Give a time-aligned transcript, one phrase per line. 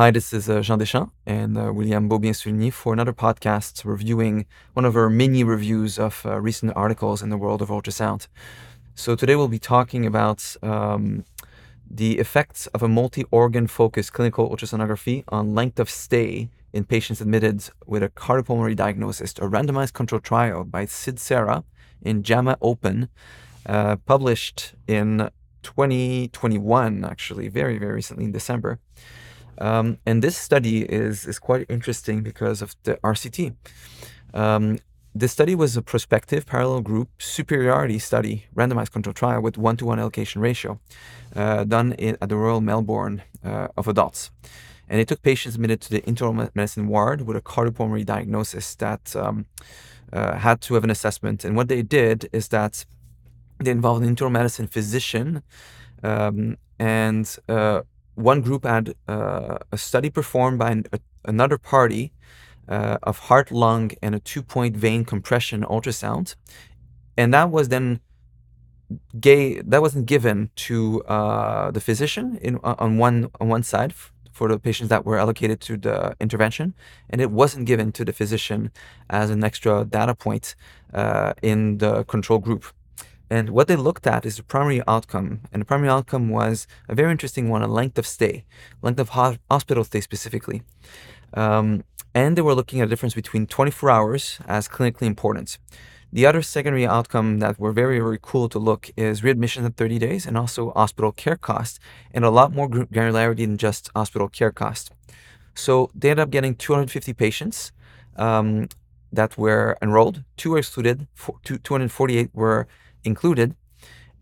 [0.00, 4.86] Hi, this is uh, Jean Deschamps and uh, William Beaubien-Souligny for another podcast reviewing one
[4.86, 8.26] of our mini reviews of uh, recent articles in the world of ultrasound.
[8.94, 11.26] So today we'll be talking about um,
[11.90, 17.68] the effects of a multi-organ focused clinical ultrasonography on length of stay in patients admitted
[17.84, 21.62] with a cardiopulmonary diagnosis, a randomized controlled trial by Cid-Serra
[22.00, 23.10] in JAMA Open,
[23.66, 25.28] uh, published in
[25.62, 28.78] 2021, actually, very, very recently in December.
[29.60, 33.54] Um, and this study is, is quite interesting because of the RCT.
[34.32, 34.78] Um,
[35.14, 39.86] the study was a prospective parallel group superiority study, randomized control trial with one to
[39.86, 40.78] one allocation ratio,
[41.34, 44.30] uh, done in, at the Royal Melbourne uh, of adults.
[44.88, 49.14] And it took patients admitted to the internal medicine ward with a cardiopulmonary diagnosis that
[49.16, 49.46] um,
[50.12, 51.44] uh, had to have an assessment.
[51.44, 52.84] And what they did is that
[53.58, 55.42] they involved an internal medicine physician
[56.02, 57.82] um, and uh,
[58.20, 62.12] one group had uh, a study performed by an, a, another party
[62.68, 66.34] uh, of heart, lung, and a two point vein compression ultrasound.
[67.16, 68.00] And that was then
[69.20, 73.94] gay, that wasn't given to uh, the physician in, on, one, on one side
[74.32, 76.74] for the patients that were allocated to the intervention,
[77.10, 78.70] and it wasn't given to the physician
[79.10, 80.54] as an extra data point
[80.94, 82.64] uh, in the control group.
[83.30, 85.42] And what they looked at is the primary outcome.
[85.52, 88.44] And the primary outcome was a very interesting one, a length of stay,
[88.82, 90.62] length of ho- hospital stay specifically.
[91.34, 95.58] Um, and they were looking at a difference between 24 hours as clinically important.
[96.12, 100.00] The other secondary outcome that were very, very cool to look is readmission at 30
[100.00, 101.78] days and also hospital care cost,
[102.12, 104.90] and a lot more granularity than just hospital care cost.
[105.54, 107.70] So they ended up getting 250 patients
[108.16, 108.68] um,
[109.12, 111.06] that were enrolled, two were excluded,
[111.44, 112.66] 248 were
[113.04, 113.54] included.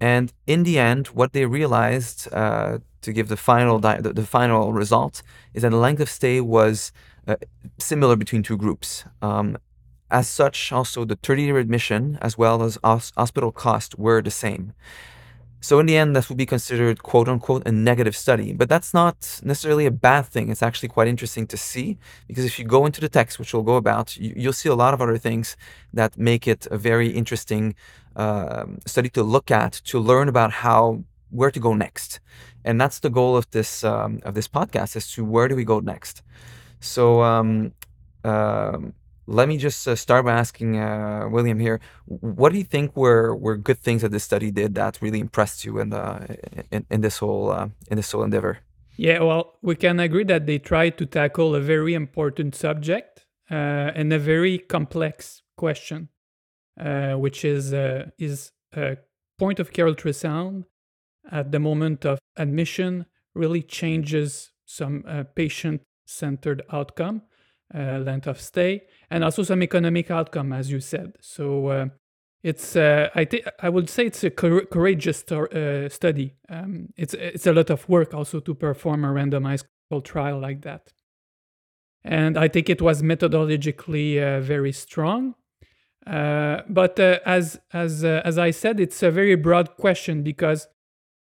[0.00, 4.26] And in the end, what they realized uh, to give the final di- the, the,
[4.26, 5.22] final result
[5.54, 6.92] is that the length of stay was
[7.26, 7.36] uh,
[7.78, 9.04] similar between two groups.
[9.22, 9.58] Um,
[10.10, 14.72] as such, also the 30-day admission as well as hospital cost were the same.
[15.60, 18.94] So in the end, this would be considered quote unquote a negative study, but that's
[18.94, 20.50] not necessarily a bad thing.
[20.50, 21.98] It's actually quite interesting to see
[22.28, 24.74] because if you go into the text, which we'll go about, you, will see a
[24.74, 25.56] lot of other things
[25.92, 27.74] that make it a very interesting
[28.14, 32.20] uh, study to look at to learn about how where to go next,
[32.64, 35.64] and that's the goal of this um, of this podcast as to where do we
[35.64, 36.22] go next.
[36.80, 37.72] So um,
[38.24, 38.94] um
[39.28, 41.80] let me just uh, start by asking uh, William here.
[42.06, 45.64] What do you think were were good things that this study did that really impressed
[45.64, 46.38] you in the
[46.72, 48.58] in, in this whole uh, in this whole endeavor?
[48.96, 53.92] Yeah, well, we can agree that they tried to tackle a very important subject uh,
[53.94, 56.08] and a very complex question,
[56.80, 58.96] uh, which is uh, is a
[59.38, 60.64] point of care ultrasound
[61.30, 67.22] at the moment of admission really changes some patient centered outcome
[67.74, 71.12] length of stay, and also some economic outcome, as you said.
[71.20, 71.86] So uh,
[72.42, 76.34] it's uh, I think I would say it's a cor- courageous sto- uh, study.
[76.48, 79.64] Um, it's it's a lot of work also to perform a randomized
[80.04, 80.92] trial like that.
[82.04, 85.34] And I think it was methodologically uh, very strong.
[86.06, 90.68] Uh, but as as as I said, it's a very broad question because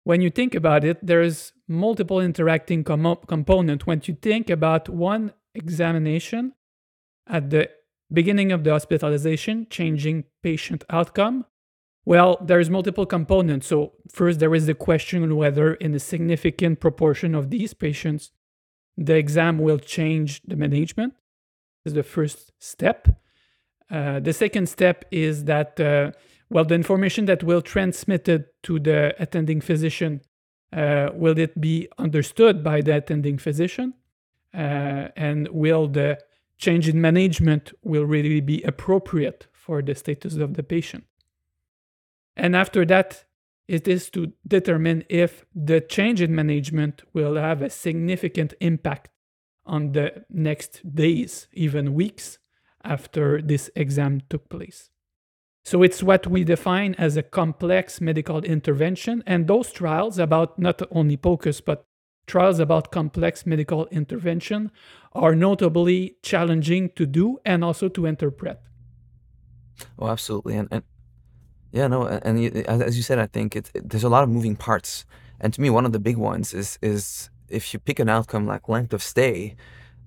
[0.03, 3.87] when you think about it, there's multiple interacting com- component.
[3.87, 6.53] When you think about one examination
[7.26, 7.70] at the
[8.12, 11.44] beginning of the hospitalization, changing patient outcome?
[12.04, 13.66] Well, there's multiple components.
[13.66, 18.31] So first, there is the question whether in a significant proportion of these patients,
[18.97, 21.15] the exam will change the management.
[21.84, 23.09] This is the first step.
[23.91, 26.12] Uh, the second step is that, uh,
[26.50, 30.21] well, the information that will transmitted to the attending physician,
[30.72, 33.94] uh, will it be understood by the attending physician?
[34.54, 36.19] Uh, and will the
[36.59, 41.04] change in management will really be appropriate for the status of the patient.
[42.37, 43.25] And after that
[43.66, 49.10] it is to determine if the change in management will have a significant impact
[49.65, 52.39] on the next days even weeks
[52.83, 54.91] after this exam took place.
[55.65, 60.83] So it's what we define as a complex medical intervention and those trials about not
[60.91, 61.86] only POCUS but
[62.26, 64.71] trials about complex medical intervention
[65.12, 68.60] are notably challenging to do and also to interpret.
[69.98, 70.82] Oh, absolutely, and, and
[71.72, 74.54] yeah, no, and as you said, I think it, it, there's a lot of moving
[74.56, 75.04] parts,
[75.41, 78.47] and to me, one of the big ones is is if you pick an outcome
[78.47, 79.56] like length of stay,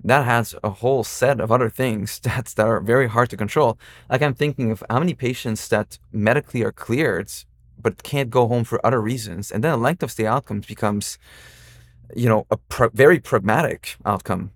[0.04, 3.78] that has a whole set of other things that, that are very hard to control.
[4.10, 7.32] Like I'm thinking of how many patients that medically are cleared
[7.80, 11.18] but can't go home for other reasons, and then the length of stay outcomes becomes
[12.16, 12.58] you know, a
[12.94, 14.52] very pragmatic outcome,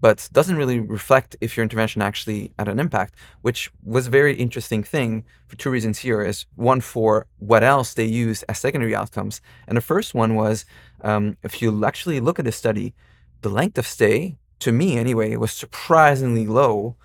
[0.00, 4.34] but doesn't really reflect if your intervention actually had an impact, which was a very
[4.34, 8.94] interesting thing for two reasons here is one for what else they used as secondary
[8.94, 9.40] outcomes.
[9.66, 10.66] And the first one was
[11.02, 12.94] um, if you actually look at the study,
[13.40, 16.96] the length of stay, to me anyway, was surprisingly low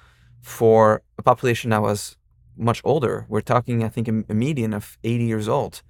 [0.42, 2.18] for a population that was
[2.57, 3.25] much older.
[3.30, 5.81] We're talking, I think, a median of 80 years old.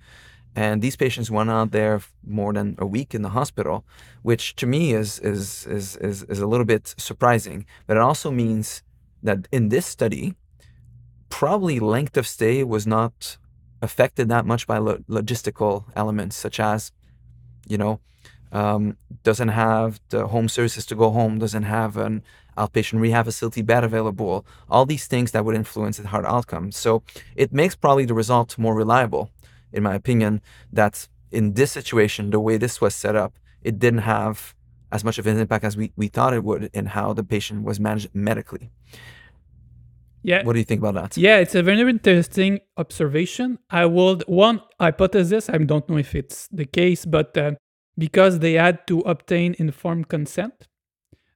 [0.56, 3.86] And these patients went out there more than a week in the hospital,
[4.24, 7.66] which to me is, is, is, is, is a little bit surprising.
[7.88, 8.84] But it also means
[9.24, 10.36] that in this study,
[11.30, 13.38] probably length of stay was not
[13.82, 16.92] affected that much by lo- logistical elements, such as,
[17.68, 18.00] you know,
[18.52, 22.24] um, doesn't have the home services to go home, doesn't have an
[22.58, 26.72] outpatient rehab facility bed available, all these things that would influence the hard outcome.
[26.72, 27.04] So
[27.36, 29.32] it makes probably the result more reliable,
[29.74, 34.00] in my opinion, that in this situation, the way this was set up, it didn't
[34.00, 34.56] have
[34.92, 37.64] as much of an impact as we, we thought it would in how the patient
[37.64, 38.72] was managed medically.
[40.24, 40.44] Yeah.
[40.44, 41.18] What do you think about that?
[41.18, 43.60] Yeah, it's a very interesting observation.
[43.70, 45.50] I would one hypothesis.
[45.50, 47.52] I don't know if it's the case, but uh,
[47.98, 50.68] because they had to obtain informed consent,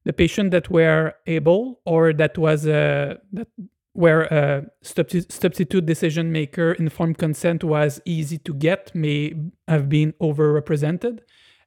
[0.04, 3.48] the patient that were able or that was uh, that
[3.94, 9.34] where a substitute decision maker informed consent was easy to get may
[9.68, 11.20] have been overrepresented.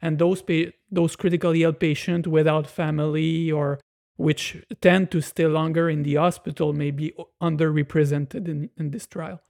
[0.03, 3.79] And those pa- those critically ill patients without family or
[4.17, 9.41] which tend to stay longer in the hospital may be underrepresented in, in this trial.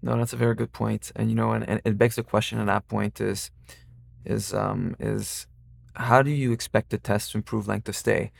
[0.00, 1.12] No that's a very good point.
[1.14, 3.50] And you know and, and it begs the question at that point is
[4.24, 5.46] is um is
[5.94, 8.32] how do you expect the test to improve length of stay?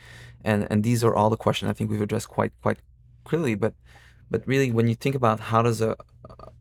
[0.43, 2.79] And and these are all the questions I think we've addressed quite quite
[3.23, 3.55] clearly.
[3.55, 3.73] But
[4.29, 5.95] but really, when you think about how does a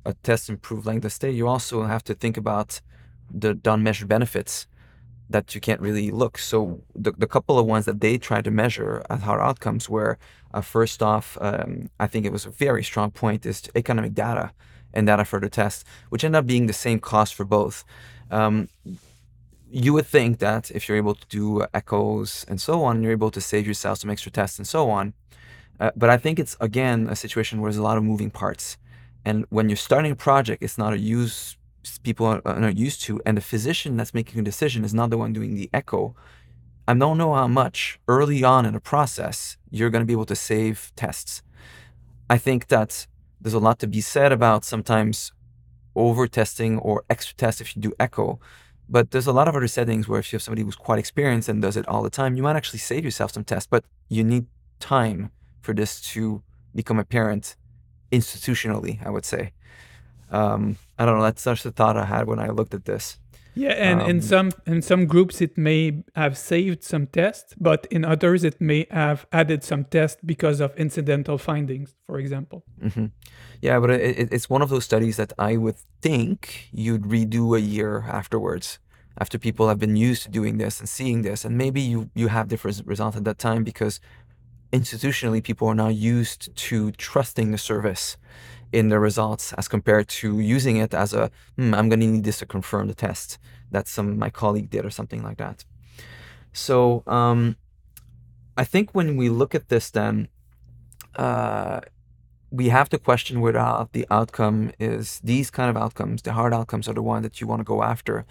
[0.04, 2.80] a test improve length of stay, you also have to think about
[3.30, 4.66] the non-measured benefits
[5.30, 6.38] that you can't really look.
[6.38, 10.18] So the, the couple of ones that they tried to measure as hard outcomes were
[10.52, 14.52] uh, first off, um, I think it was a very strong point is economic data
[14.92, 17.84] and data for the test, which end up being the same cost for both.
[18.30, 18.68] Um,
[19.70, 23.30] you would think that if you're able to do echoes and so on, you're able
[23.30, 25.14] to save yourself some extra tests and so on.
[25.82, 28.78] Uh, but I think it's again a situation where there's a lot of moving parts,
[29.24, 31.56] and when you're starting a project, it's not a use
[32.04, 35.18] people are not used to, and the physician that's making a decision is not the
[35.18, 36.14] one doing the echo.
[36.86, 40.32] I don't know how much early on in the process you're going to be able
[40.34, 41.42] to save tests.
[42.30, 43.08] I think that
[43.40, 45.32] there's a lot to be said about sometimes
[45.96, 48.38] over testing or extra tests if you do echo
[48.88, 51.48] but there's a lot of other settings where if you have somebody who's quite experienced
[51.48, 54.22] and does it all the time, you might actually save yourself some tests, but you
[54.22, 54.44] need
[54.80, 55.30] time
[55.62, 56.42] for this to
[56.74, 57.56] become apparent
[58.10, 59.52] institutionally, I would say.
[60.30, 61.24] Um, I don't know.
[61.24, 63.18] That's such a thought I had when I looked at this.
[63.54, 67.86] Yeah, and um, in some in some groups it may have saved some tests, but
[67.90, 72.64] in others it may have added some tests because of incidental findings, for example.
[72.82, 73.06] Mm-hmm.
[73.60, 77.60] Yeah, but it, it's one of those studies that I would think you'd redo a
[77.60, 78.78] year afterwards,
[79.18, 82.28] after people have been used to doing this and seeing this, and maybe you you
[82.28, 84.00] have different results at that time because
[84.72, 88.16] institutionally people are now used to trusting the service
[88.72, 92.24] in the results as compared to using it as a hmm, I'm going to need
[92.24, 93.38] this to confirm the test
[93.70, 95.64] that some my colleague did or something like that.
[96.52, 97.56] So um,
[98.56, 100.28] I think when we look at this, then
[101.16, 101.80] uh,
[102.50, 106.88] we have to question whether the outcome is these kind of outcomes, the hard outcomes
[106.88, 108.26] are the one that you want to go after.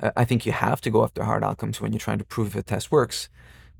[0.00, 2.48] Uh, I think you have to go after hard outcomes when you're trying to prove
[2.48, 3.28] if a test works.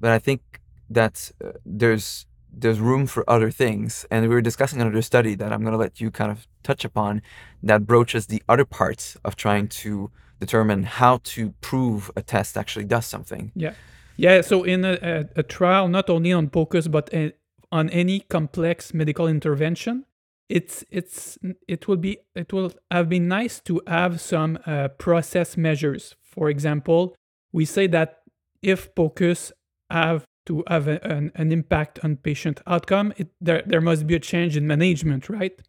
[0.01, 0.61] But I think
[0.91, 2.27] that uh, there's
[2.57, 4.07] there's room for other things.
[4.11, 6.85] And we were discussing another study that I'm going to let you kind of touch
[6.85, 7.23] upon
[7.63, 10.11] that broaches the other parts of trying to
[10.41, 13.53] determine how to prove a test actually does something.
[13.55, 13.75] Yeah.
[14.17, 14.41] Yeah.
[14.43, 17.33] So in a, a, a trial, not only on POCUS, but a,
[17.73, 20.05] on any complex medical intervention,
[20.49, 25.57] it's it's it will be it will have been nice to have some uh, process
[25.57, 26.15] measures.
[26.23, 27.17] For example,
[27.53, 28.21] we say that
[28.63, 29.53] if POCUS
[29.91, 34.15] have to have a, an, an impact on patient outcome, it, there there must be
[34.15, 35.61] a change in management, right?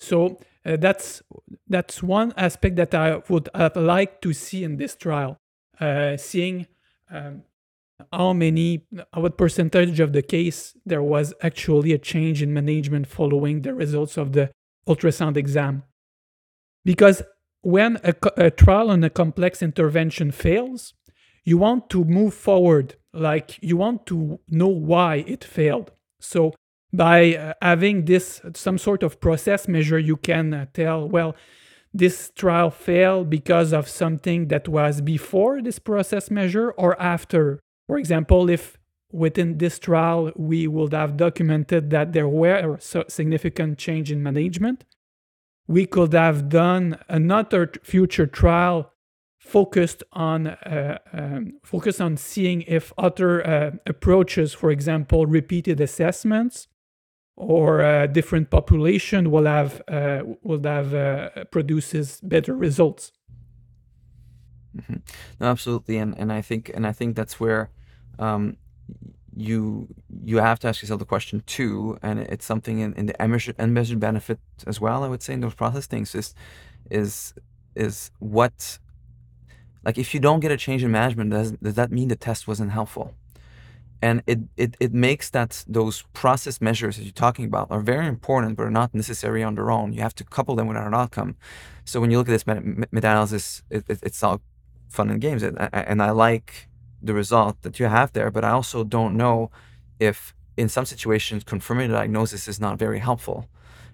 [0.00, 1.22] So uh, that's
[1.68, 5.36] that's one aspect that I would have liked to see in this trial,
[5.80, 6.66] uh, seeing
[7.10, 7.42] um,
[8.12, 13.62] how many, what percentage of the case there was actually a change in management following
[13.62, 14.50] the results of the
[14.88, 15.84] ultrasound exam.
[16.84, 17.22] Because
[17.62, 20.92] when a, a trial on a complex intervention fails,
[21.44, 25.92] you want to move forward, like you want to know why it failed.
[26.20, 26.54] So
[26.92, 31.34] by uh, having this some sort of process measure, you can uh, tell, well,
[31.92, 37.60] this trial failed because of something that was before this process measure or after.
[37.86, 38.78] For example, if
[39.12, 44.84] within this trial we would have documented that there were significant change in management,
[45.68, 48.90] we could have done another future trial
[49.44, 56.68] focused on uh, um, focused on seeing if other uh, approaches, for example, repeated assessments
[57.36, 63.12] or a different population will have uh, will have uh, produces better results.
[64.76, 64.96] Mm-hmm.
[65.40, 67.70] No, absolutely, and and I think and I think that's where
[68.18, 68.56] um,
[69.36, 69.88] you
[70.24, 74.00] you have to ask yourself the question too, and it's something in, in the unmeasured
[74.00, 75.04] benefit as well.
[75.04, 76.34] I would say in those process things is
[76.90, 77.34] is
[77.76, 78.78] is what
[79.84, 82.48] like if you don't get a change in management, does does that mean the test
[82.48, 83.14] wasn't helpful?
[84.04, 88.06] and it, it, it makes that those process measures that you're talking about are very
[88.06, 89.94] important but are not necessary on their own.
[89.94, 91.36] You have to couple them with an outcome.
[91.86, 94.42] So when you look at this meta-analysis it, it, it's all
[94.90, 95.42] fun and games.
[95.42, 96.68] And, and i like
[97.02, 99.50] the result that you have there but i also don't know
[99.98, 103.48] if in some situations confirming the diagnosis is not very helpful.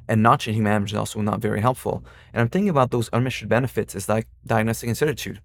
[0.09, 2.05] And not changing management is also not very helpful.
[2.33, 3.95] And i'm thinking about those unmeasured benefits.
[3.95, 5.41] As like diagnostic incertitude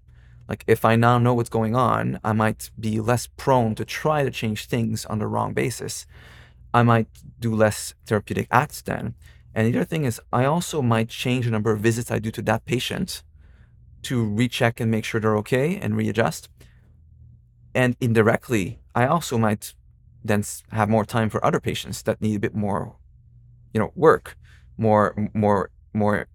[0.48, 4.22] like if I now know what's going on, I might be less prone to try
[4.22, 6.06] to change things on the wrong basis.
[6.72, 7.08] I might
[7.40, 9.14] do less therapeutic acts then.
[9.54, 12.30] And the other thing is, I also might change the number of visits I do
[12.32, 13.22] to that patient
[14.02, 16.48] to recheck and make sure they're okay and readjust.
[17.74, 19.74] And indirectly, I also might
[20.24, 22.96] then have more time for other patients that need a bit more,
[23.72, 24.36] you know, work,
[24.76, 26.28] more, more, more,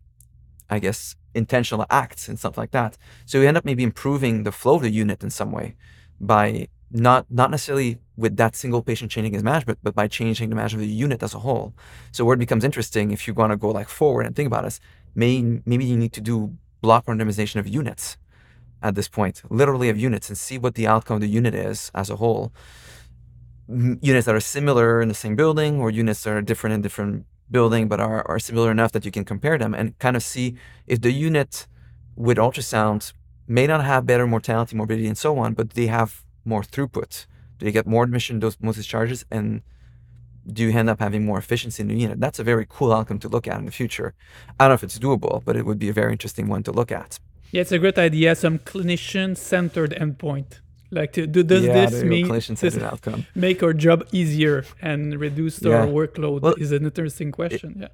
[0.72, 2.98] I guess, intentional acts and stuff like that.
[3.26, 5.76] So we end up maybe improving the flow of the unit in some way
[6.20, 10.56] by not not necessarily with that single patient changing his management, but by changing the
[10.56, 11.74] management of the unit as a whole.
[12.12, 14.66] So where it becomes interesting, if you want to go like forward and think about
[14.66, 14.80] it,
[15.16, 18.18] may, maybe you need to do block randomization of units
[18.82, 21.92] at this point, literally of units, and see what the outcome of the unit is
[21.94, 22.52] as a whole.
[23.68, 27.26] Units that are similar in the same building, or units that are different in different
[27.52, 30.56] building but are, are similar enough that you can compare them and kind of see
[30.88, 31.68] if the unit
[32.16, 33.14] with ultrasound
[33.48, 37.26] may not have better mortality, morbidity, and so on, but they have more throughput.
[37.58, 39.62] Do you get more admission, those most discharges, and
[40.52, 42.20] do you end up having more efficiency in the unit?
[42.20, 44.14] That's a very cool outcome to look at in the future.
[44.60, 46.72] I don't know if it's doable, but it would be a very interesting one to
[46.72, 47.20] look at.
[47.52, 48.34] Yeah, it's a great idea.
[48.36, 50.62] Some clinician-centered endpoint.
[50.92, 53.26] Like, to, do, does yeah, this mean this outcome.
[53.34, 55.78] make our job easier and reduce yeah.
[55.78, 56.42] our workload?
[56.42, 57.72] Well, is an interesting question.
[57.78, 57.88] It, yeah,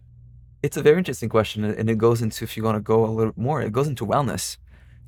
[0.63, 3.13] it's a very interesting question, and it goes into if you want to go a
[3.19, 4.57] little more, it goes into wellness.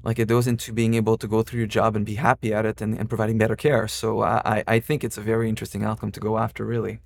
[0.04, 2.66] Like it goes into being able to go through your job and be happy at
[2.66, 3.88] it and, and providing better care.
[3.88, 7.00] So I, I think it's a very interesting outcome to go after, really.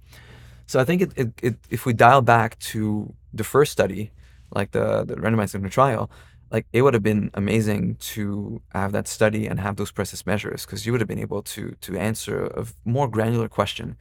[0.67, 4.11] So I think it, it, it if we dial back to the first study,
[4.53, 6.11] like the, the randomized clinical trial,
[6.53, 10.65] like it would have been amazing to have that study and have those process measures
[10.65, 13.97] because you would have been able to to answer a more granular question.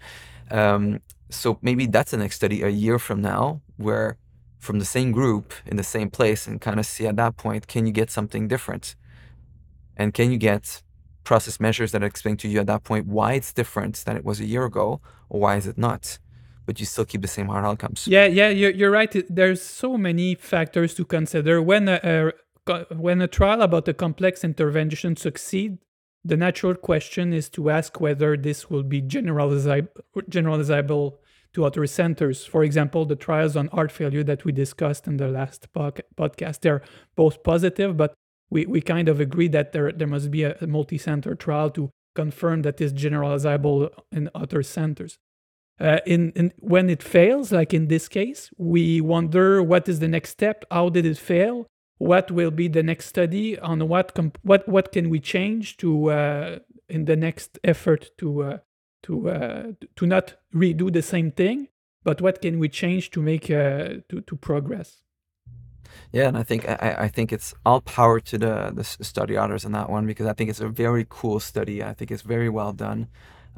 [0.50, 4.18] Um, so maybe that's the next study a year from now where
[4.58, 7.66] from the same group in the same place and kind of see at that point
[7.66, 8.94] can you get something different
[9.96, 10.82] and can you get
[11.24, 14.40] process measures that explain to you at that point why it's different than it was
[14.40, 16.18] a year ago or why is it not
[16.66, 18.06] but you still keep the same hard outcomes.
[18.06, 19.14] Yeah, yeah, you're, you're right.
[19.28, 22.32] There's so many factors to consider when a,
[22.68, 25.78] a, when a trial about a complex intervention succeed.
[26.24, 29.88] The natural question is to ask whether this will be generalizable,
[30.30, 31.14] generalizable
[31.54, 32.44] to other centers.
[32.44, 36.82] For example, the trials on heart failure that we discussed in the last podcast, they're
[37.16, 38.14] both positive, but
[38.50, 41.90] we, we kind of agree that there, there must be a, multi center trial to
[42.14, 45.18] confirm that is generalizable in other centers.
[45.82, 50.06] Uh, in, in when it fails, like in this case, we wonder what is the
[50.06, 50.64] next step.
[50.70, 51.66] How did it fail?
[51.98, 53.58] What will be the next study?
[53.58, 56.58] On what comp- what what can we change to uh,
[56.88, 58.58] in the next effort to uh,
[59.02, 61.66] to uh, to not redo the same thing,
[62.04, 65.02] but what can we change to make uh, to to progress?
[66.12, 69.64] Yeah, and I think I, I think it's all power to the the study authors
[69.64, 71.82] on that one because I think it's a very cool study.
[71.82, 73.08] I think it's very well done.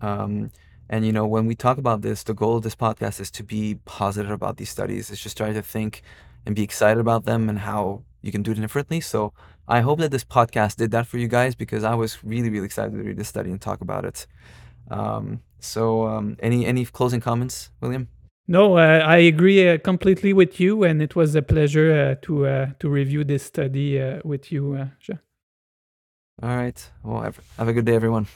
[0.00, 0.50] Um,
[0.88, 3.42] and you know, when we talk about this, the goal of this podcast is to
[3.42, 5.10] be positive about these studies.
[5.10, 6.02] It's just trying to think
[6.46, 9.00] and be excited about them and how you can do it differently.
[9.00, 9.32] So
[9.66, 12.66] I hope that this podcast did that for you guys because I was really, really
[12.66, 14.26] excited to read this study and talk about it.
[14.90, 18.08] Um, so um, any any closing comments, William?
[18.46, 22.46] No, uh, I agree uh, completely with you, and it was a pleasure uh, to
[22.46, 25.18] uh, to review this study uh, with you, uh, Jean.
[26.42, 26.90] All right.
[27.02, 28.26] Well, have, have a good day, everyone.